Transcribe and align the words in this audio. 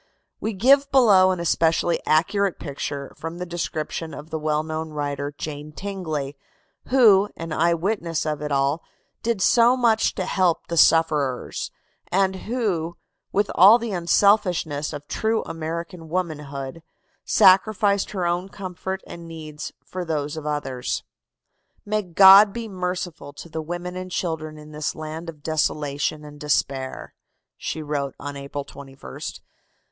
We 0.39 0.53
give 0.53 0.89
below 0.89 1.29
an 1.29 1.39
especially 1.39 2.01
accurate 2.07 2.57
picture 2.57 3.13
from 3.15 3.37
the 3.37 3.45
description 3.45 4.15
of 4.15 4.31
the 4.31 4.39
well 4.39 4.63
known 4.63 4.89
writer, 4.89 5.31
Jane 5.37 5.71
Tingley, 5.71 6.35
who, 6.87 7.29
an 7.37 7.53
eye 7.53 7.75
witness 7.75 8.25
of 8.25 8.41
it 8.41 8.51
all, 8.51 8.81
did 9.21 9.43
so 9.43 9.77
much 9.77 10.15
to 10.15 10.25
help 10.25 10.65
the 10.65 10.75
sufferers, 10.75 11.69
and 12.11 12.35
who, 12.47 12.97
with 13.31 13.51
all 13.53 13.77
the 13.77 13.91
unselfishness 13.91 14.91
of 14.91 15.07
true 15.07 15.43
American 15.43 16.09
womanhood, 16.09 16.81
sacrificed 17.23 18.09
her 18.09 18.25
own 18.25 18.49
comfort 18.49 19.03
and 19.05 19.27
needs 19.27 19.71
for 19.85 20.03
those 20.03 20.35
of 20.35 20.47
others. 20.47 21.03
"May 21.85 22.01
God 22.01 22.53
be 22.53 22.67
merciful 22.67 23.33
to 23.33 23.49
the 23.49 23.61
women 23.61 23.95
and 23.95 24.09
children 24.09 24.57
in 24.57 24.71
this 24.71 24.95
land 24.95 25.29
of 25.29 25.43
desolation 25.43 26.25
and 26.25 26.39
despair!" 26.39 27.13
she 27.55 27.83
wrote 27.83 28.15
on 28.19 28.35
April 28.35 28.65
21st. 28.65 29.41